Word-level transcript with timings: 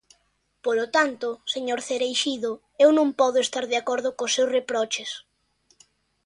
Polo 0.65 0.85
tanto, 0.95 1.27
señor 1.53 1.79
Cereixido, 1.87 2.51
eu 2.83 2.89
non 2.97 3.07
podo 3.19 3.37
estar 3.45 3.65
de 3.71 3.77
acordo 3.81 4.09
cos 4.17 4.33
seus 4.35 4.53
reproches. 4.57 5.09